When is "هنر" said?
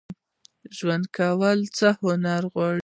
2.01-2.41